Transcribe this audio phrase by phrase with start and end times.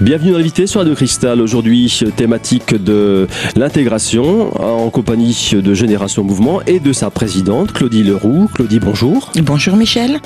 [0.00, 1.40] Bienvenue dans l'invité sur Radio Cristal.
[1.40, 8.48] Aujourd'hui, thématique de l'intégration en compagnie de Génération Mouvement et de sa présidente, Claudie Leroux.
[8.54, 9.32] Claudie, bonjour.
[9.42, 10.20] Bonjour Michel.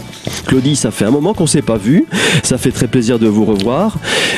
[0.46, 2.04] Claudie, ça fait un moment qu'on ne s'est pas vu.
[2.42, 3.96] Ça fait très plaisir de vous revoir.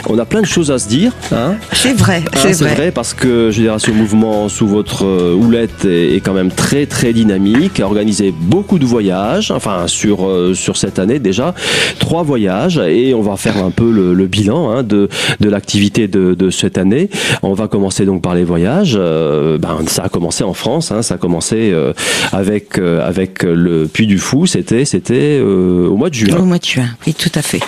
[0.08, 1.10] On a plein de choses à se dire.
[1.32, 2.74] Hein c'est vrai, Hein, c'est vrai.
[2.74, 7.80] vrai parce que Génération Mouvement sous votre euh, houlette est, quand même très très dynamique,
[7.80, 11.54] a organisé beaucoup de voyages, enfin sur euh, sur cette année déjà
[11.98, 15.08] trois voyages et on va faire un peu le, le bilan hein, de
[15.40, 17.10] de l'activité de, de cette année.
[17.42, 18.96] On va commencer donc par les voyages.
[18.98, 21.92] Euh, ben ça a commencé en France, hein, ça a commencé euh,
[22.32, 24.46] avec euh, avec le Puy du Fou.
[24.46, 26.36] C'était c'était euh, au mois de juin.
[26.38, 27.60] Au mois de juin, oui, tout à fait.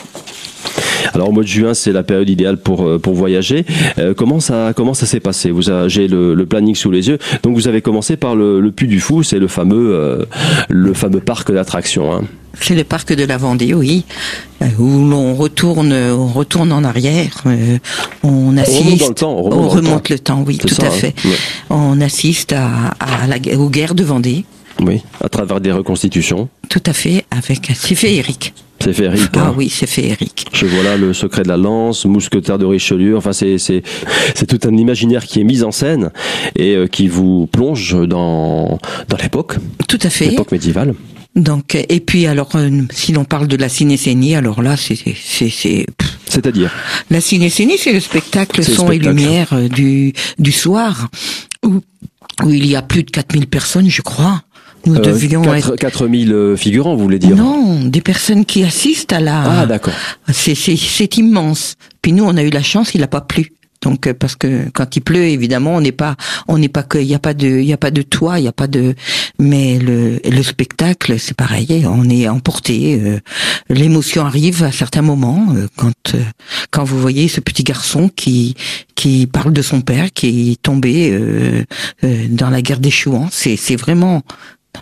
[1.15, 3.65] Alors au mois de juin, c'est la période idéale pour euh, pour voyager.
[3.99, 5.51] Euh, comment ça comment ça s'est passé?
[5.51, 7.19] Vous avez j'ai le, le planning sous les yeux.
[7.43, 10.25] Donc vous avez commencé par le, le Puy du Fou, c'est le fameux euh,
[10.69, 12.13] le fameux parc d'attractions.
[12.13, 12.23] Hein.
[12.61, 14.05] C'est le parc de la Vendée, oui,
[14.79, 17.45] où l'on retourne, on retourne en arrière,
[18.23, 19.09] on assiste.
[19.09, 20.91] le temps, on remonte le temps, oui, tout ça, à hein.
[20.91, 21.15] fait.
[21.27, 21.35] Ouais.
[21.69, 24.47] On assiste à, à la, gue- aux guerres de Vendée,
[24.81, 26.49] Oui, à travers des reconstitutions.
[26.71, 28.55] tout à fait, avec c'est féerique.
[28.87, 29.31] C'est féerique.
[29.35, 29.55] Ah hein.
[29.57, 30.47] oui, c'est féerique.
[30.53, 33.17] Je vois là le secret de la lance, mousquetaire de Richelieu.
[33.17, 33.83] Enfin, c'est c'est
[34.37, 36.13] c'est tout un imaginaire qui est mis en scène
[36.55, 38.79] et euh, qui vous plonge dans
[39.09, 39.57] dans l'époque,
[39.89, 40.29] Tout à fait.
[40.29, 40.95] l'époque médiévale.
[41.35, 45.87] Donc, et puis alors, euh, si l'on parle de la cinécénie, alors là, c'est c'est
[46.29, 46.71] C'est-à-dire
[47.11, 49.19] La cinécénie, c'est le spectacle C'est le son spectacle.
[49.19, 51.09] et lumière euh, du, du soir,
[51.65, 51.83] où,
[52.45, 54.43] où il y a plus de 4000 personnes, je crois.
[54.87, 55.77] Nous euh, devions 4, être...
[55.77, 59.61] 4000 euh, figurants, vous voulez dire Non, des personnes qui assistent à la...
[59.63, 59.95] Ah d'accord.
[60.33, 61.75] c'est, c'est, c'est immense.
[62.03, 63.53] Puis nous, on a eu la chance, il n'a pas plu.
[63.83, 66.17] Donc euh, parce que quand il pleut, évidemment, on n'est pas,
[66.49, 68.41] on n'est pas que, il y a pas de, il y a pas de toit,
[68.41, 68.95] il y a pas de,
[69.39, 72.99] mais le, le spectacle, c'est pareil, on est emporté.
[73.01, 73.21] euh,
[73.69, 76.23] L'émotion arrive à certains moments euh, quand, euh,
[76.71, 78.55] quand vous voyez ce petit garçon qui,
[78.95, 81.63] qui parle de son père qui est tombé euh,
[82.03, 83.29] euh, dans la guerre des Chouans.
[83.31, 84.23] C'est, c'est vraiment,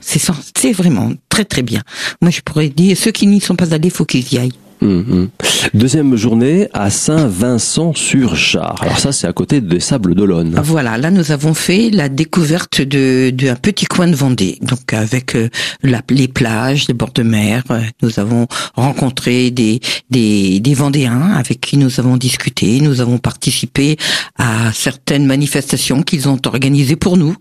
[0.01, 1.83] c'est, vraiment très très bien.
[2.21, 4.53] Moi, je pourrais dire ceux qui n'y sont pas allés, faut qu'ils y aillent.
[4.83, 5.29] Hum.
[5.73, 8.77] Deuxième journée à Saint-Vincent-sur-Char.
[8.83, 10.61] Alors ça, c'est à côté des Sables d'Olonne.
[10.63, 15.35] Voilà, là nous avons fait la découverte de d'un petit coin de Vendée, donc avec
[15.37, 15.49] euh,
[15.83, 17.63] la- les plages, les bords de mer.
[17.71, 19.81] euh, Nous avons rencontré des,
[20.11, 22.81] des des Vendéens avec qui nous avons discuté.
[22.81, 23.97] Nous avons participé
[24.39, 27.35] à certaines manifestations qu'ils ont organisées pour nous.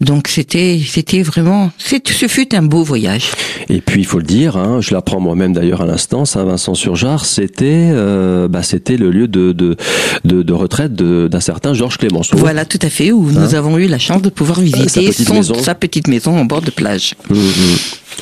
[0.00, 3.30] Donc c'était c'était vraiment ce fut un beau voyage.
[3.68, 6.24] Et puis, il faut le dire, hein, je l'apprends moi-même d'ailleurs à l'instant,
[6.60, 9.76] Saint-Vincent-sur-Jar, c'était euh, bah, c'était le lieu de, de,
[10.24, 12.36] de, de retraite d'un certain Georges Clémenceau.
[12.36, 15.00] Voilà tout à fait où nous avons eu la chance de pouvoir visiter Hein sa
[15.00, 15.54] petite son- maison.
[15.54, 17.14] sa petite maison en bord de plage.
[17.30, 17.76] Hum, hum.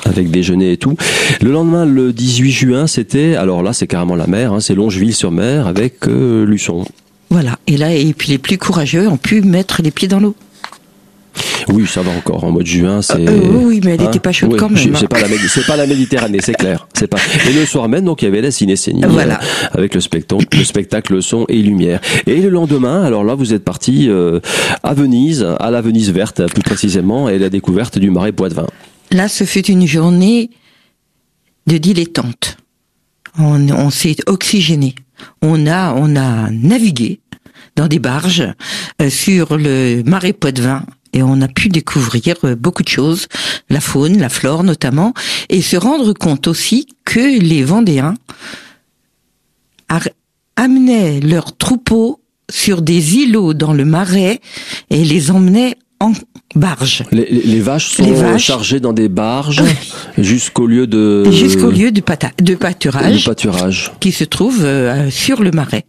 [0.05, 0.97] Avec déjeuner et tout.
[1.43, 5.67] Le lendemain, le 18 juin, c'était, alors là, c'est carrément la mer, hein, c'est Longeville-sur-Mer
[5.67, 6.85] avec euh, Luçon.
[7.31, 7.59] Voilà.
[7.67, 10.35] Et là, et puis les plus courageux ont pu mettre les pieds dans l'eau.
[11.69, 12.45] Oui, ça va encore.
[12.45, 13.29] En mois de juin, c'est.
[13.29, 14.95] Euh, oui, oui, mais elle était pas chaude oui, quand même, c'est- hein.
[14.99, 15.09] C'est
[15.67, 16.87] pas la, pas Méditerranée, c'est clair.
[16.95, 17.19] C'est pas.
[17.49, 19.39] Et le soir même, donc il y avait la cinécénie Voilà.
[19.73, 22.01] avec le spectacle, le spectacle son et lumière.
[22.27, 24.41] Et le lendemain, alors là, vous êtes parti euh,
[24.83, 28.67] à Venise, à la Venise verte plus précisément, et la découverte du marais Poitevin.
[29.11, 30.51] Là, ce fut une journée
[31.67, 32.57] de dilettante.
[33.39, 34.95] On, on s'est oxygéné.
[35.43, 37.21] On a, on a navigué
[37.77, 38.47] dans des barges
[39.01, 40.83] euh, sur le marais Poitevin
[41.13, 43.27] et on a pu découvrir euh, beaucoup de choses,
[43.69, 45.15] la faune, la flore notamment,
[45.49, 48.15] et se rendre compte aussi que les Vendéens
[50.57, 52.21] amenaient leurs troupeaux
[52.51, 54.41] sur des îlots dans le marais
[54.91, 56.13] et les emmenaient en
[56.55, 57.03] barge.
[57.13, 58.45] Les, les- les vaches sont Les vaches.
[58.45, 59.63] chargées dans des barges
[60.17, 63.93] jusqu'au lieu de jusqu'au lieu du pata- de pâturage pâturage.
[64.01, 65.85] qui se trouve euh, sur le marais.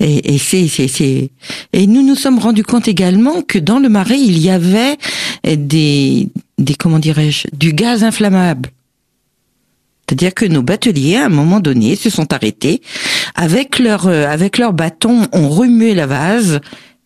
[0.00, 1.30] Et, et c'est, c'est, c'est,
[1.72, 4.96] et nous nous sommes rendus compte également que dans le marais il y avait
[5.44, 8.70] des, des comment dirais-je, du gaz inflammable.
[10.08, 12.80] C'est-à-dire que nos bateliers, à un moment donné, se sont arrêtés
[13.34, 16.60] avec leur euh, avec leur bâton, ont remué la vase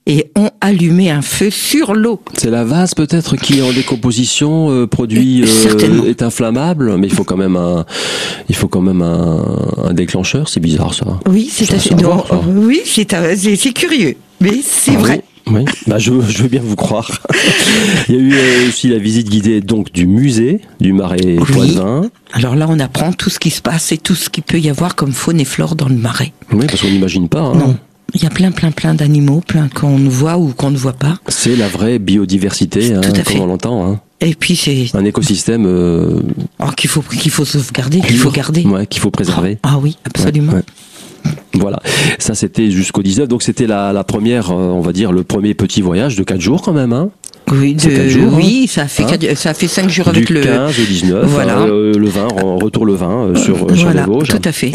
[0.06, 2.20] et ont allumé un feu sur l'eau.
[2.36, 7.24] C'est la vase peut-être qui en décomposition euh, produit euh, est inflammable, mais il faut
[7.24, 7.84] quand même un
[8.48, 9.44] il faut quand même un,
[9.84, 10.48] un déclencheur.
[10.48, 11.04] C'est bizarre ça.
[11.28, 11.94] Oui, c'est assez.
[11.94, 12.40] non, ah.
[12.48, 15.24] Oui, c'est curieux, mais c'est Ah vrai.
[15.46, 15.64] Oui, oui.
[15.86, 17.10] Bah, je, je veux bien vous croire.
[18.08, 22.02] Il y a eu euh, aussi la visite guidée donc du musée du Marais Poitevin.
[22.32, 24.70] Alors là, on apprend tout ce qui se passe et tout ce qu'il peut y
[24.70, 26.32] avoir comme faune et flore dans le marais.
[26.52, 27.40] Oui, parce qu'on n'imagine pas.
[27.40, 27.54] hein.
[27.54, 27.76] Non.
[28.14, 31.18] Il y a plein, plein, plein d'animaux, plein qu'on voit ou qu'on ne voit pas.
[31.28, 33.38] C'est la vraie biodiversité, hein, comme fait.
[33.38, 33.84] on l'entend.
[33.86, 34.00] Hein.
[34.20, 36.20] Et puis c'est Un écosystème euh,
[36.58, 38.64] oh, qu'il faut qu'il faut sauvegarder, qu'il faut garder.
[38.64, 39.58] ouais, qu'il faut préserver.
[39.62, 40.52] Ah oui, absolument.
[40.52, 40.58] Ouais,
[41.24, 41.30] ouais.
[41.54, 41.80] Voilà,
[42.18, 45.54] ça c'était jusqu'au 19, donc c'était la, la première, euh, on va dire, le premier
[45.54, 46.92] petit voyage de 4 jours quand même.
[46.92, 47.10] Hein
[47.52, 50.40] Oui, de- quatre jours, oui, ça fait Hein quatre- ça fait cinq jours avec le
[50.40, 51.58] 15 au 19, Voilà.
[51.62, 54.28] euh, le 20, en retour le 20 euh, sur, euh, sur voilà, les Vosges.
[54.28, 54.72] tout à fait.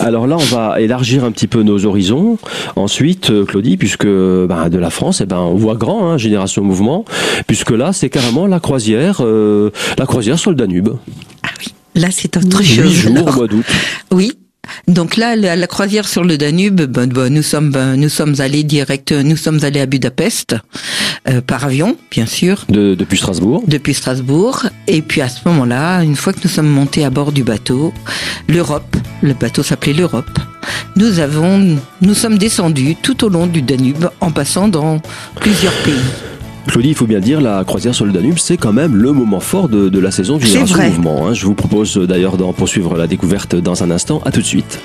[0.00, 2.38] Alors là, on va élargir un petit peu nos horizons.
[2.76, 6.62] Ensuite, euh, Claudie, puisque ben, de la France, eh ben, on voit grand, hein, Génération
[6.62, 7.04] Mouvement,
[7.46, 10.90] puisque là, c'est carrément la croisière, euh, la croisière sur le Danube.
[11.44, 12.90] Ah oui, là c'est autre chose.
[12.92, 13.28] jours alors.
[13.28, 13.64] au mois d'août.
[14.12, 14.32] Oui.
[14.88, 18.34] Donc là, la, la croisière sur le Danube, ben, ben, nous sommes, ben, nous sommes
[18.40, 20.56] allés direct, nous sommes allés à Budapest
[21.28, 23.62] euh, par avion, bien sûr, De, depuis Strasbourg.
[23.66, 24.64] depuis Strasbourg.
[24.86, 27.92] Et puis à ce moment-là, une fois que nous sommes montés à bord du bateau,
[28.48, 30.38] l'Europe, le bateau s'appelait l'Europe.
[30.96, 35.00] Nous avons, nous sommes descendus tout au long du Danube en passant dans
[35.36, 35.94] plusieurs pays.
[36.68, 39.40] Claudie, il faut bien dire, la croisière sur le Danube, c'est quand même le moment
[39.40, 40.46] fort de, de la saison du.
[40.90, 41.26] Mouvement.
[41.28, 41.34] hein.
[41.34, 44.20] Je vous propose euh, d'ailleurs d'en poursuivre la découverte dans un instant.
[44.24, 44.78] À tout de suite.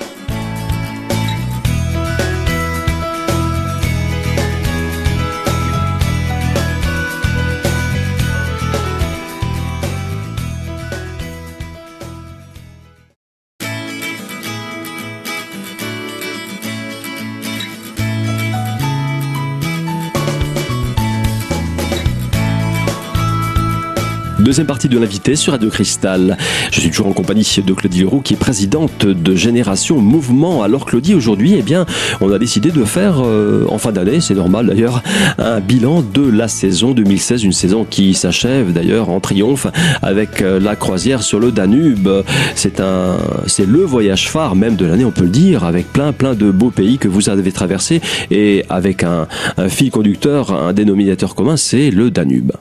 [24.54, 26.38] Deuxième partie de l'invité sur Radio Cristal.
[26.72, 30.62] Je suis toujours en compagnie de Claudie Leroux qui est présidente de Génération Mouvement.
[30.62, 31.88] Alors Claudie, aujourd'hui, eh bien,
[32.22, 35.02] on a décidé de faire, euh, en fin d'année, c'est normal d'ailleurs,
[35.40, 39.66] un bilan de la saison 2016, une saison qui s'achève d'ailleurs en triomphe
[40.04, 42.08] avec euh, la croisière sur le Danube.
[42.54, 43.18] C'est un,
[43.48, 46.52] c'est le voyage phare même de l'année, on peut le dire, avec plein, plein de
[46.52, 49.26] beaux pays que vous avez traversés et avec un,
[49.58, 52.52] un fil conducteur, un dénominateur commun, c'est le Danube.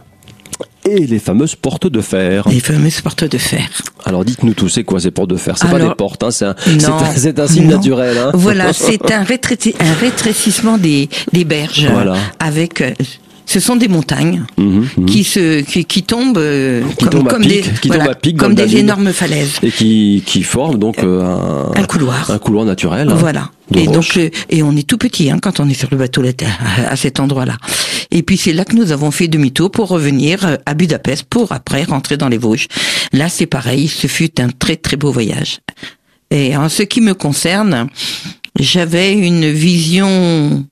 [0.88, 2.48] Et les fameuses portes de fer.
[2.50, 3.68] Les fameuses portes de fer.
[4.04, 5.56] Alors dites-nous tout, c'est quoi ces portes de fer?
[5.56, 7.76] C'est pas des portes, hein, c'est un, un, un signe non.
[7.76, 8.18] naturel.
[8.18, 8.30] Hein.
[8.34, 11.86] Voilà, c'est un, rétréci- un rétrécissement des, des berges.
[11.90, 12.16] Voilà.
[12.40, 12.90] Avec, euh,
[13.46, 15.06] ce sont des montagnes Mhm, mhm.
[15.06, 18.00] qui se, qui, qui tombent, euh, Qui comme, tombent à comme pic, des, qui tombent
[18.08, 18.78] à pic dans comme des Danube.
[18.78, 19.58] énormes falaises.
[19.62, 22.30] Et qui, qui forment donc euh, un, Un couloir.
[22.30, 23.08] un couloir naturel.
[23.10, 23.50] hein, Voilà.
[23.74, 23.94] Et roches.
[23.94, 26.30] donc, euh, et on est tout petit hein, quand on est sur le bateau là,
[26.86, 27.56] à, à cet endroit-là.
[28.10, 31.52] Et puis c'est là que nous avons fait demi-tour pour revenir euh, à Budapest pour
[31.52, 32.68] après rentrer dans les Vosges.
[33.12, 33.88] Là, c'est pareil.
[33.88, 35.60] Ce fut un très très beau voyage.
[36.30, 37.88] Et en ce qui me concerne,
[38.58, 40.64] j'avais une vision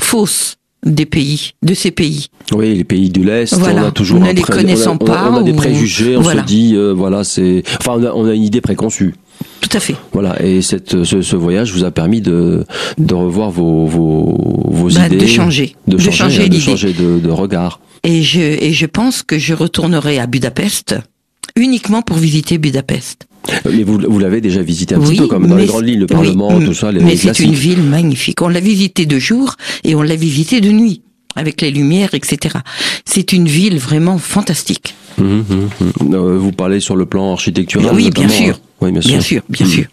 [0.00, 2.26] fausse des pays, de ces pays.
[2.52, 3.84] Oui, les pays de l'Est, Voilà.
[3.84, 5.42] on a toujours Ne un les pré- connaissant on a, on a- pas on a
[5.42, 6.42] des préjugés, on Voilà.
[6.42, 7.62] se dit, euh, voilà, c'est.
[7.80, 9.14] Enfin, on a, on a une idée préconçue.
[9.60, 9.94] Tout à fait.
[10.12, 12.64] Voilà, et cette, ce, ce voyage vous a permis de,
[12.98, 15.16] de revoir vos, vos, vos Bah, idées.
[15.16, 15.76] de changer.
[15.86, 17.80] De De changer, changer hein, de, changer de, de regard.
[18.02, 20.96] Et je, et je pense que je retournerai à Budapest
[21.60, 23.26] uniquement pour visiter Budapest.
[23.64, 26.00] Mais vous, vous l'avez déjà visité un Oui, petit peu, comme dans les grandes lignes,
[26.00, 28.42] le Parlement, mm, tout ça, les Mais c'est une ville magnifique.
[28.42, 31.02] On l'a visité de jour et on l'a visité de nuit,
[31.36, 32.56] avec les lumières, etc.
[33.04, 34.94] C'est une ville vraiment fantastique.
[35.18, 35.68] Mhm, mhm,
[36.08, 36.14] mhm.
[36.14, 38.54] Euh, Vous parlez sur le plan architectural Oui, bien sûr.
[38.54, 38.58] hein.
[38.82, 39.10] Oui, bien sûr.
[39.10, 39.84] Bien sûr, bien sûr.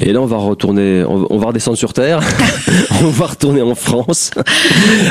[0.00, 2.20] Et là, on va retourner, on on va redescendre sur Terre.
[3.02, 4.30] on va retourner en France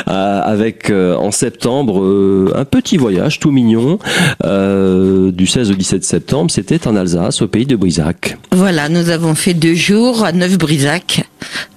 [0.07, 3.99] euh, avec euh, en septembre euh, un petit voyage tout mignon
[4.43, 6.51] du 16 au 17 septembre.
[6.51, 8.37] C'était en Alsace, au pays de Brisac.
[8.51, 11.23] Voilà, nous avons fait deux jours à Neuf-Brisac,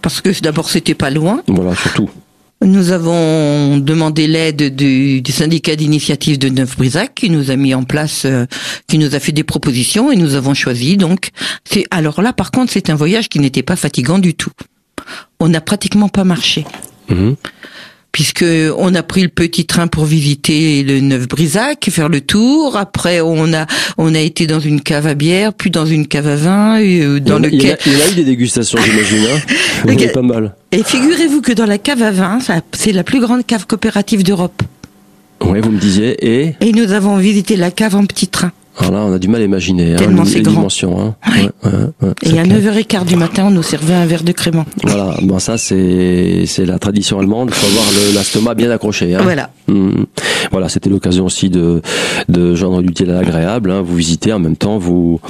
[0.03, 1.43] parce que d'abord c'était pas loin.
[1.47, 2.09] Voilà, surtout.
[2.63, 7.85] Nous avons demandé l'aide du, du syndicat d'initiative de Neuf-Brisac qui nous a mis en
[7.85, 8.45] place, euh,
[8.87, 10.99] qui nous a fait des propositions et nous avons choisi.
[10.99, 11.31] Donc,
[11.65, 14.51] c'est alors là, par contre, c'est un voyage qui n'était pas fatigant du tout.
[15.41, 16.65] On n'a pratiquement pas marché
[17.09, 17.35] Mhm.
[18.13, 18.45] puisque
[18.77, 22.77] on a pris le petit train pour visiter le Neuf-Brisac, faire le tour.
[22.77, 23.67] Après, on a
[23.99, 27.01] on a été dans une cave à bière, puis dans une cave à vin, et,
[27.01, 29.27] euh, dans il, lequel a, il a eu des dégustations, j'imagine.
[29.27, 29.41] Hein
[29.87, 30.55] Vous pas mal.
[30.73, 32.39] Et figurez-vous que dans la cave à vin,
[32.73, 34.63] c'est la plus grande cave coopérative d'Europe.
[35.45, 36.17] Oui, vous me disiez.
[36.27, 38.53] Et Et nous avons visité la cave en petit train.
[38.79, 40.53] alors là, on a du mal à imaginer hein, Tellement les c'est grand.
[40.53, 41.01] dimensions.
[41.01, 41.15] Hein.
[41.27, 41.51] Ouais.
[41.65, 41.73] Ouais,
[42.03, 42.75] ouais, Et à clair.
[42.75, 44.65] 9h15 du matin, on nous servait un verre de crément.
[44.85, 47.51] Voilà, bon ça c'est c'est la tradition allemande.
[47.53, 49.15] Il faut avoir le- l'estomac bien accroché.
[49.15, 49.21] Hein.
[49.23, 49.51] Voilà.
[49.69, 50.07] Hum.
[50.53, 51.81] Voilà, c'était l'occasion aussi de
[52.29, 53.71] de joindre l'utile à l'agréable.
[53.71, 53.83] Hein.
[53.83, 55.21] Vous visitez en même temps, vous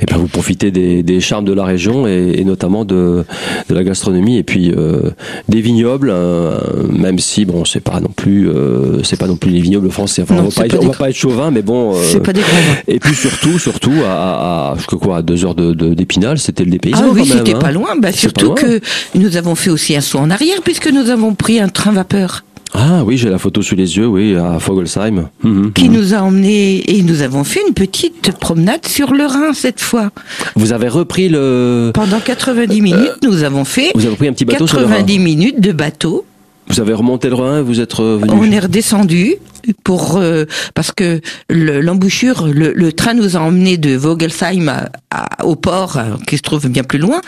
[0.00, 3.24] et ben vous profitez des, des charmes de la région et, et notamment de
[3.68, 5.10] de la gastronomie et puis euh,
[5.48, 6.10] des vignobles.
[6.10, 6.58] euh,
[6.90, 10.22] même si bon c'est pas non plus euh, c'est pas non plus les vignobles français.
[10.22, 11.94] Enfin, Non, on va pas, être, on va pas être chauvin, mais bon.
[11.94, 12.76] euh, C'est pas des grands vins.
[12.86, 16.64] et puis surtout, surtout à, à, à, quoi, à deux heures de de- d'Épinal, c'était
[16.64, 17.06] le dépaysement.
[17.08, 17.58] Ah oui, c'était hein.
[17.58, 17.90] pas loin.
[17.96, 18.54] Bah, pas surtout loin.
[18.54, 18.80] que
[19.14, 22.44] nous avons fait aussi un saut en arrière puisque nous avons pris un train vapeur.
[22.74, 25.28] Ah oui, j'ai la photo sous les yeux, oui, à Fogelsheim.
[25.42, 25.96] Mhm, qui mhm.
[25.96, 30.10] nous a emmenés et nous avons fait une petite promenade sur le Rhin cette fois.
[30.54, 31.90] Vous avez repris le.
[31.94, 34.90] Pendant 90 minutes, nous avons fait Vous avez pris un petit bateau sur le Rhin.
[34.96, 36.24] 90 minutes de bateau.
[36.70, 38.30] Vous avez remonté le Rhin, vous êtes revenu.
[38.30, 39.36] On est redescendu
[39.84, 40.44] pour euh,
[40.74, 45.56] parce que le- l'embouchure, le, le train nous a emmenés de Vogelsheim à- à- au
[45.56, 47.22] port euh, qui se trouve bien plus loin,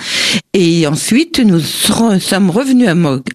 [0.52, 2.88] et ensuite nous serons- sommes revenus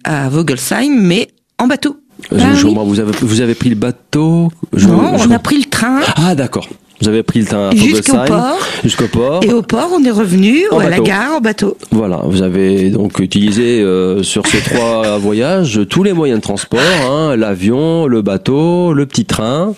[0.04, 1.26] à, à Vogelsheim, mais
[1.58, 1.96] en bateau.
[2.30, 2.68] Je- Ah je oui.
[2.74, 5.64] comprends, vous, avez, vous avez pris le bateau je- Non, je- on a pris le
[5.68, 6.68] train Ah d'accord.
[7.00, 9.40] Vous avez pris le train jusqu'au port, Jusqu'au port.
[9.44, 11.76] et au port on est revenu En à la gare en bateau.
[11.90, 16.80] Voilà, vous avez donc utilisé euh, sur ces trois voyages tous les moyens de transport,
[17.10, 19.74] hein, l'avion, le bateau, le petit train.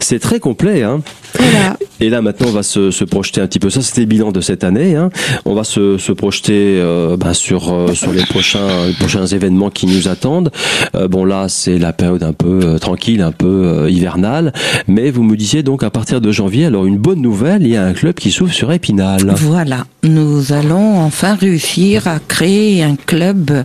[0.00, 0.82] C'est très complet.
[0.82, 1.00] Hein.
[1.38, 1.76] Voilà.
[2.00, 3.68] Et là maintenant on va se, se projeter un petit peu.
[3.68, 4.94] Ça c'était le bilan de cette année.
[4.94, 5.10] Hein.
[5.44, 9.70] On va se, se projeter euh, ben, sur euh, sur les prochains les prochains événements
[9.70, 10.50] qui nous attendent.
[11.10, 14.52] Bon là c'est la période un peu tranquille, un peu hivernale.
[14.86, 17.76] Mais vous me disiez donc à partir de janvier, alors une bonne nouvelle, il y
[17.76, 19.34] a un club qui s'ouvre sur Épinal.
[19.38, 23.64] Voilà, nous allons enfin réussir à créer un club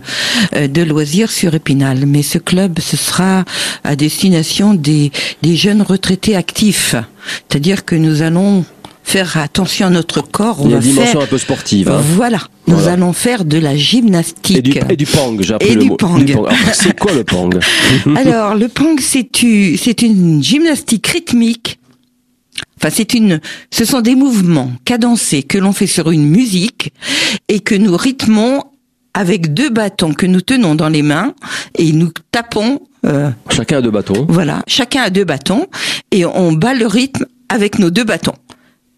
[0.56, 2.06] euh, de loisirs sur Épinal.
[2.06, 3.44] Mais ce club, ce sera
[3.84, 6.94] à destination des, des jeunes retraités actifs.
[7.48, 8.64] C'est-à-dire que nous allons
[9.04, 10.60] faire attention à notre corps.
[10.62, 11.90] On Il y a une dimension faire, un peu sportive.
[11.90, 12.00] Hein.
[12.14, 12.92] voilà, nous Voilà.
[12.92, 14.56] allons faire de la gymnastique.
[14.58, 15.96] Et du, et du pang, j'ai appris Et le du mot.
[15.96, 16.16] pang.
[16.16, 17.50] Alors, c'est quoi le pang?
[18.16, 21.78] Alors, le pang, c'est une gymnastique rythmique.
[22.82, 26.92] Enfin, c'est une, ce sont des mouvements cadencés que l'on fait sur une musique
[27.48, 28.62] et que nous rythmons
[29.12, 31.34] avec deux bâtons que nous tenons dans les mains
[31.76, 34.26] et nous tapons, euh, Chacun a deux bâtons.
[34.28, 35.66] voilà, chacun a deux bâtons
[36.10, 38.34] et on bat le rythme avec nos deux bâtons.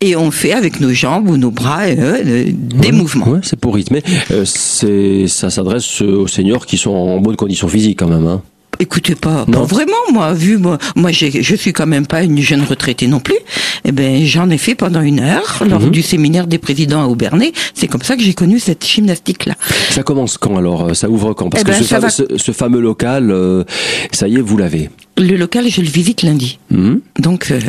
[0.01, 1.95] Et on fait avec nos jambes ou nos bras euh,
[2.27, 3.29] euh, des mouvements.
[3.29, 4.03] Ouais, c'est pour rythmer.
[4.33, 8.27] Euh, c'est, ça s'adresse aux seniors qui sont en bonne condition physique quand même.
[8.27, 8.43] Hein.
[8.83, 9.61] Écoutez pas, Non.
[9.61, 13.21] pas vraiment moi, vu moi, moi je suis quand même pas une jeune retraitée non
[13.21, 13.37] plus.
[13.85, 15.91] Eh ben j'en ai fait pendant une heure lors Mhm.
[15.91, 17.53] du séminaire des présidents à Aubernay.
[17.75, 19.55] C'est comme ça que j'ai connu cette gymnastique là.
[19.91, 21.49] Ça commence quand alors euh, Ça ouvre quand?
[21.49, 23.63] Parce Eh que ben, ce, ça fa- va- ce, ce fameux local, euh,
[24.11, 24.91] ça y est, vous l'avez.
[25.17, 26.59] Le local je le visite lundi.
[26.73, 27.01] Mhm.
[27.21, 27.61] Donc euh,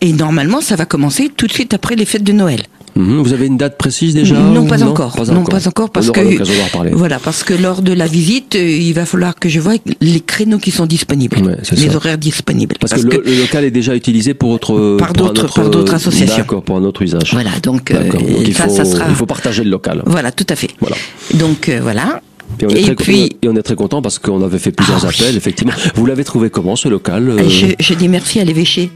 [0.00, 2.62] et normalement ça va commencer tout de suite après les fêtes de Noël.
[2.98, 3.22] Mhm.
[3.22, 6.22] Vous avez une date précise déjà non pas encore, non pas encore parce On aura
[6.22, 9.74] que voilà parce que lors de la visite euh, il va falloir que je vois
[10.00, 11.96] les créneaux qui sont disponibles, les ça.
[11.96, 12.74] horaires disponibles.
[12.80, 15.94] Parce, que, le, le local est déjà utilisé pour autre Par d'autres- autre- par d'autres
[15.94, 16.36] associations.
[16.38, 17.30] D'accord, pour un autre usage.
[17.32, 18.10] voilà donc, euh.
[18.10, 20.02] Donc il ça faut, ça sera il faut partager le local.
[20.06, 20.70] voilà tout à fait.
[20.80, 20.96] Voilà.
[21.34, 22.20] Donc euh, voilà.
[22.60, 24.72] Et on est, Et très, puis- et on est très content parce qu'on avait fait
[24.72, 25.14] plusieurs Ah oui.
[25.22, 25.72] appels, effectivement.
[25.94, 28.90] Vous l'avez trouvé comment ce local euh, Je, je dis merci à l'évêché.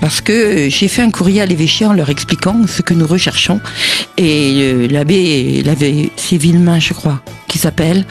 [0.00, 3.06] Parce que euh, j'ai fait un courrier à l'évêché en leur expliquant ce que nous
[3.06, 3.60] recherchons.
[4.16, 8.04] Et euh, l'abbé, l'abbé Sévillemain, je crois, qui s'appelle,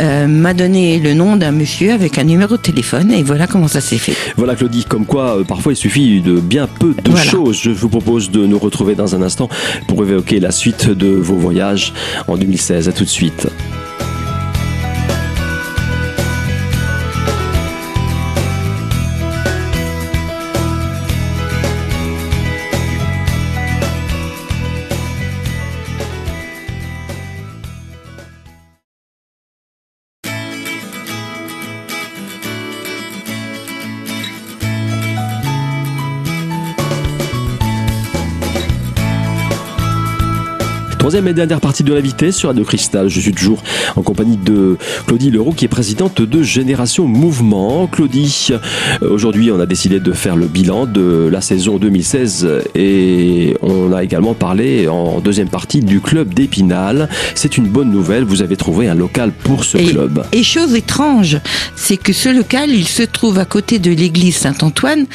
[0.00, 3.12] euh, m'a donné le nom d'un monsieur avec un numéro de téléphone.
[3.12, 4.14] Et voilà comment ça s'est fait.
[4.36, 7.24] Voilà Claudie, comme quoi euh, parfois il suffit de bien peu de Voilà.
[7.30, 7.60] choses.
[7.62, 9.48] Je vous propose de nous retrouver dans un instant
[9.86, 11.92] pour évoquer la suite de vos voyages
[12.28, 12.88] en 2016.
[12.88, 13.48] À tout de suite.
[41.16, 43.08] Troisième et dernière partie de l'invité sur Radio Cristal.
[43.08, 43.62] Je suis toujours
[43.96, 47.86] en compagnie de Claudie Leroux qui est présidente de Génération Mouvement.
[47.86, 48.58] Claudie, euh,
[49.08, 54.04] aujourd'hui on a décidé de faire le bilan de la saison 2016 et on a
[54.04, 57.08] également parlé en deuxième partie du club d'Épinal.
[57.34, 60.22] C'est une bonne nouvelle, vous avez trouvé un local pour ce Et, club.
[60.32, 61.38] et chose étrange,
[61.76, 65.06] c'est que ce local, il se trouve à côté de l'église Saint-Antoine,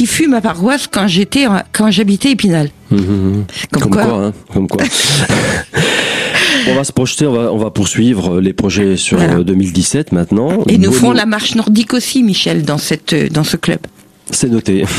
[0.00, 2.70] qui fut ma paroisse quand j'étais, quand j'habitais Épinal.
[2.90, 3.44] Mhm.
[3.70, 4.82] Comme, Comme quoi, quoi, hein, comme quoi.
[6.70, 9.34] on va se projeter, on va, on va poursuivre les projets sur Voilà.
[9.40, 10.64] euh, 2017 maintenant.
[10.68, 13.80] Et nous Bonne- ferons la marche nordique aussi, Michel, dans cette, dans ce club.
[14.30, 14.84] C'est noté.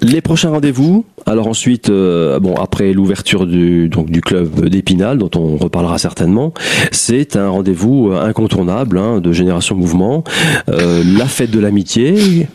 [0.00, 1.04] Les prochains rendez-vous.
[1.26, 6.54] Alors ensuite, euh, bon après l'ouverture du donc du club d'Épinal, dont on reparlera certainement,
[6.92, 10.22] c'est un rendez-vous euh, incontournable hein, de Génération Mouvement,
[10.68, 12.46] Euh, la fête de l'amitié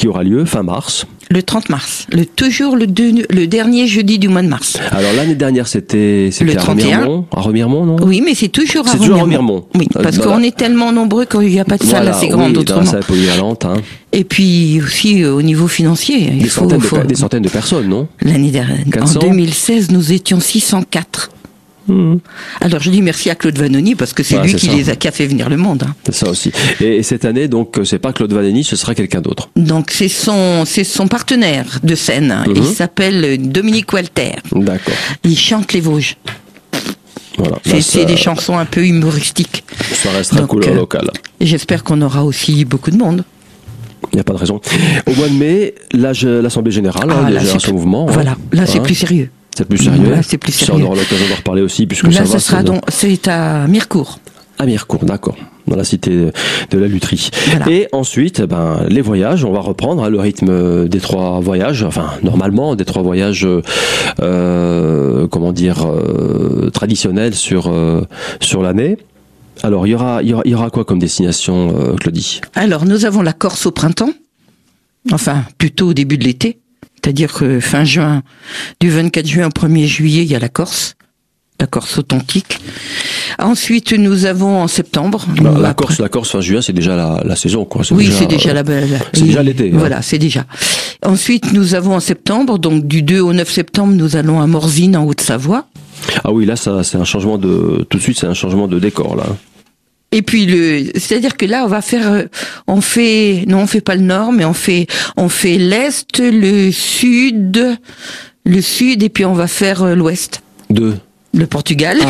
[0.00, 1.04] qui aura lieu fin mars.
[1.30, 4.78] Le 30 mars, le, toujours le, deux- le dernier jeudi du mois de mars.
[4.90, 6.96] Alors l'année dernière, c'était à 31.
[6.98, 7.96] Remiremont, à Remiremont, non?
[8.02, 9.62] Oui, mais c'est toujours à C'est toujours à Remiremont.
[9.62, 9.66] Remiremont.
[9.76, 12.16] Oui, Euh, parce dans qu'on est tellement nombreux qu'il n'y a pas de salle Voilà,
[12.16, 12.80] assez grande oui, dans autrement.
[12.80, 13.74] la salle polyvalente, hein.
[14.12, 17.42] Et puis aussi euh, au niveau financier, il des, faut, centaines de, faut- des centaines
[17.42, 18.08] de personnes, non?
[18.22, 19.20] L'année dernière, en 400.
[19.20, 21.30] 2016, nous étions 604
[21.90, 22.20] Mhm.
[22.60, 25.08] Alors je dis merci à Claude Vanoni parce que c'est lui qui les a, qui
[25.08, 25.82] a fait venir le monde.
[25.86, 25.94] hein.
[26.06, 26.52] C'est ça aussi.
[26.80, 29.50] Et, et cette année, donc, c'est pas Claude Vaneni, ce sera quelqu'un d'autre.
[29.56, 32.44] Donc c'est son, c'est son partenaire de scène.
[32.46, 32.54] Mhm.
[32.56, 34.32] Il s'appelle Dominique Walter.
[34.52, 34.94] D'accord.
[35.24, 36.16] Il chante les Vosges.
[37.38, 37.58] Voilà.
[37.80, 39.64] C'est des chansons un peu humoristiques.
[39.92, 41.10] ça restera Donc, couleur euh, locale.
[41.40, 43.24] Et J'espère qu'on aura aussi beaucoup de monde.
[44.12, 44.60] Il n'y a pas de raison.
[45.06, 47.42] Au mois de mai, l'Assemblée Générale, hein, Ah, de là,
[47.72, 48.08] Mouvement.
[48.08, 48.12] hein.
[48.12, 49.30] Voilà, là c'est Hein, plus sérieux.
[49.56, 50.10] C'est plus sérieux.
[50.10, 50.84] Là, c'est plus Ça, sérieux.
[50.84, 52.38] on aura l'occasion d'en reparler aussi, puisque Là, ça ce va.
[52.40, 54.18] sera c'est donc, c'est à Mirecourt.
[54.58, 55.36] À Mirecourt, d'accord.
[55.66, 56.10] Dans la cité
[56.70, 57.30] de la lutherie.
[57.50, 57.70] Voilà.
[57.70, 62.10] Et ensuite, ben, les voyages, on va reprendre hein, le rythme des trois voyages, enfin,
[62.22, 63.46] normalement, des trois voyages,
[64.20, 68.02] euh, comment dire, euh, traditionnels sur, euh,
[68.40, 68.98] sur l'année.
[69.62, 72.40] Alors, il y aura, il y aura, il y aura quoi comme destination, euh, Claudie?
[72.54, 74.10] Alors, nous avons la Corse au printemps.
[75.12, 76.59] Enfin, plutôt au début de l'été.
[77.02, 78.22] C'est-à-dire que fin juin,
[78.80, 80.96] du 24 juin au 1er juillet, il y a la Corse.
[81.58, 82.58] La Corse authentique.
[83.38, 85.26] Ensuite, nous avons en septembre.
[85.36, 87.82] Nous, La après- Corse, la Corse, fin juin, c'est déjà la, la saison, quoi.
[87.90, 88.62] Oui, c'est déjà la
[89.12, 89.76] c'est déjà l'été, hein.
[89.78, 90.44] Voilà, c'est déjà.
[91.04, 94.96] Ensuite, nous avons en septembre, donc du 2 au 9 septembre, nous allons à Morzine
[94.96, 95.66] en Haute-Savoie.
[96.24, 98.78] Ah oui, là, ça, c'est un changement de, tout de suite, c'est un changement de
[98.78, 99.24] décor, là.
[100.12, 102.24] Et puis le, c'est-à-dire que là, on va faire, euh,
[102.66, 104.86] on fait, non, on fait pas le nord, mais on fait,
[105.16, 107.78] on fait l'est, le sud,
[108.44, 110.96] le sud, et puis on va faire euh, l'ouest, Deux.
[111.32, 111.98] le Portugal.
[112.02, 112.08] Ah.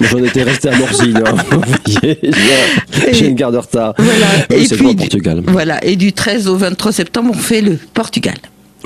[0.00, 1.22] J'en étais resté à Morzine.
[1.26, 1.60] hein.
[3.12, 3.94] J'ai- une garde de retard.
[3.98, 4.26] Voilà.
[4.50, 5.42] Oui, et puis au Portugal.
[5.46, 5.84] Voilà.
[5.84, 8.36] Et du 13 au 23 septembre, on fait le Portugal.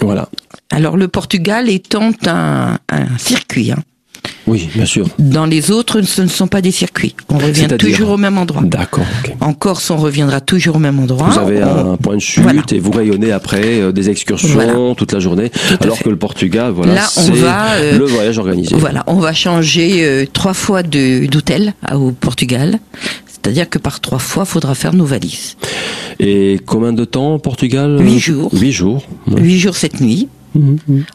[0.00, 0.28] Voilà.
[0.70, 3.72] Alors le Portugal étant un, un circuit.
[3.72, 3.82] hein.
[4.46, 5.06] Oui, bien sûr.
[5.18, 7.14] Dans les autres, ce ne sont pas des circuits.
[7.28, 8.62] On revient toujours au même endroit.
[8.64, 9.04] D'accord.
[9.40, 11.28] En Corse, on reviendra toujours au même endroit.
[11.30, 12.62] Vous avez On- un point de chute Voilà.
[12.72, 14.94] et vous rayonnez après euh, des excursions Voilà.
[14.96, 15.50] toute la journée.
[15.80, 16.04] alors fait.
[16.04, 18.74] que le Portugal, voilà, Là, on c'est va, euh, le voyage organisé.
[18.76, 22.78] Voilà, on va changer euh, trois fois d'hôtel au Portugal.
[23.26, 25.56] C'est-à-dire que par trois fois, faudra faire nos valises.
[26.20, 27.96] Et combien de temps au Portugal?
[28.00, 28.50] Huit jours.
[28.52, 29.04] Huit jours.
[29.36, 30.28] Huit jours, sept nuits.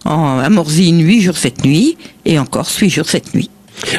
[0.06, 1.98] En, à Morzine, huit jours, sept nuits.
[2.26, 3.50] Et en Corse, huit jours, sept nuits.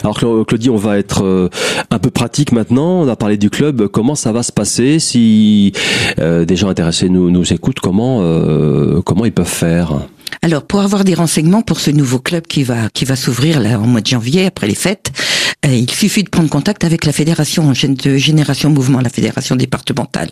[0.02, 1.48] Alors Cla- Claudie, on va être euh,
[1.90, 3.02] un peu pratique maintenant.
[3.02, 3.86] On a parlé du club.
[3.86, 5.72] Comment ça va se passer Si
[6.18, 9.92] euh, des gens intéressés nous, nous écoutent, comment euh, comment ils peuvent faire?
[10.42, 13.78] Alors, pour avoir des renseignements pour ce nouveau club qui va qui va s'ouvrir là
[13.80, 15.22] en mois de janvier après les fêtes, euh,
[15.66, 20.30] il suffit de prendre contact avec la fédération de Génération Mouvement, la fédération départementale.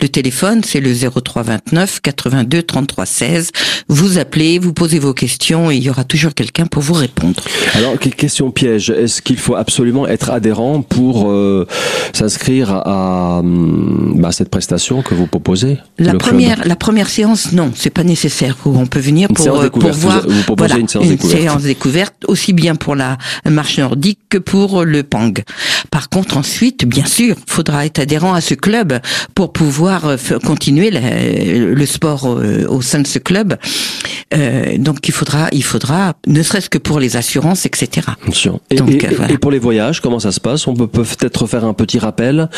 [0.00, 3.50] Le téléphone, c'est le 03 29 82 33 16.
[3.88, 7.42] Vous appelez, vous posez vos questions et il y aura toujours quelqu'un pour vous répondre.
[7.74, 8.90] Alors, que- question piège.
[8.90, 11.66] Est-ce qu'il faut absolument être adhérent pour euh,
[12.12, 15.78] s'inscrire à, à, hum, bah, cette prestation que vous proposez?
[15.98, 18.56] La première, la première séance, non, c'est pas nécessaire.
[18.64, 19.94] On peut venir pour, euh, pour découverte.
[19.96, 20.22] Vous- voir.
[20.28, 21.40] vous proposez voilà, une séance découverte.
[21.42, 25.32] séance découverte, aussi bien pour la marche nordique que pour le pang.
[25.90, 28.98] Par contre, ensuite, bien sûr, faudra être adhérent à ce club
[29.34, 33.56] pour pouvoir euh, continuer le sport euh, au sein de ce club.
[34.34, 38.06] Euh, donc, il faudra, il faudra, ne serait-ce que pour les assurances, etc.
[38.24, 38.60] Bien sûr.
[38.70, 39.32] Et, Donc, et- voilà.
[39.32, 40.66] et pour les voyages, comment ça se passe?
[40.66, 42.48] On peut peut-être faire un petit rappel.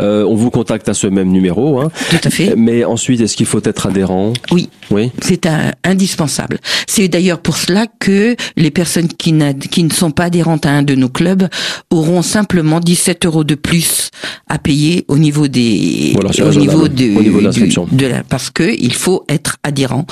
[0.00, 1.80] Euh, on vous contacte à ce même numéro.
[1.80, 1.90] Hein.
[2.10, 2.54] Tout à fait.
[2.56, 4.32] Mais ensuite, est-ce qu'il faut être adhérent?
[4.50, 4.68] Oui.
[4.90, 5.10] Oui.
[5.20, 5.48] C'est
[5.84, 6.58] indispensable.
[6.88, 10.94] C'est d'ailleurs pour cela que les personnes qui ne sont pas adhérentes à un de
[10.94, 11.48] nos clubs
[11.90, 14.10] auront simplement 17 euros de plus
[14.48, 17.88] à payer au niveau des, Voilà, au niveau de, Au niveau de du- l'inscription.
[17.90, 20.06] de la, parce que il faut être adhérent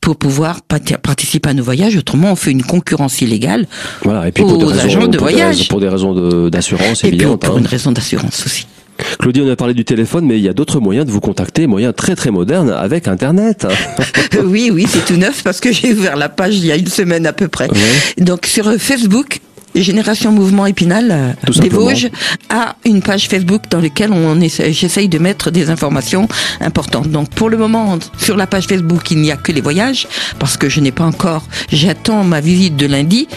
[0.00, 0.60] pour pouvoir
[1.02, 1.96] participer à nos voyages.
[1.96, 3.66] Autrement, on fait une concurrence illégale
[4.02, 4.26] Voilà.
[4.28, 5.56] Et puis pour des Aux raisons, agents de pour des voyage.
[5.56, 7.42] raisons- pour des raisons d'assurance et puis évidentes.
[7.42, 7.60] pour hein.
[7.60, 8.66] une raison d'assurance aussi.
[9.18, 11.66] Claudie, on a parlé du téléphone, mais il y a d'autres moyens de vous contacter,
[11.66, 13.66] moyens très très modernes avec Internet.
[14.44, 16.86] oui, oui, c'est tout neuf parce que j'ai ouvert la page il y a une
[16.88, 17.68] semaine à peu près.
[17.70, 18.24] Ouais.
[18.24, 19.40] Donc sur Facebook,
[19.74, 21.84] Génération Mouvement Épinal euh, Tout des simplement.
[21.86, 22.10] Vosges
[22.50, 26.28] a une page Facebook dans laquelle on j'essaye de mettre des informations
[26.60, 27.08] importantes.
[27.08, 30.06] Donc pour le moment, sur la page Facebook, il n'y a que les voyages
[30.38, 33.28] parce que je n'ai pas encore, j'attends ma visite de lundi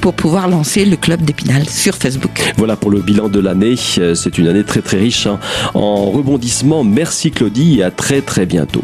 [0.00, 2.52] pour pouvoir lancer le club d'Épinal sur Facebook.
[2.56, 3.76] Voilà pour le bilan de l'année.
[3.98, 5.38] Euh, C'est une année très très riche hein,
[5.74, 6.82] en rebondissements.
[6.82, 8.82] Merci Claudie et à très très bientôt.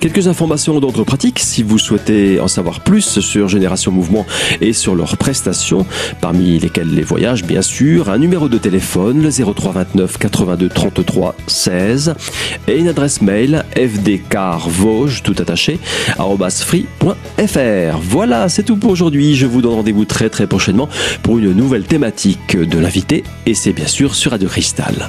[0.00, 4.26] Quelques informations d'ordre pratique si vous souhaitez en savoir plus sur Génération Mouvement
[4.60, 5.86] et sur leurs prestations,
[6.20, 11.34] parmi lesquelles les voyages bien sûr, un numéro de téléphone le 03 29 82 33
[11.48, 12.14] 16
[12.68, 15.80] et une adresse mail fdcarvosges tout attaché
[16.16, 17.98] free.fr.
[18.00, 19.34] Voilà, c'est tout pour aujourd'hui.
[19.34, 20.88] Je vous donne rendez-vous très très prochainement
[21.22, 25.08] pour une nouvelle thématique de l'invité et c'est bien sûr sur Radio Cristal.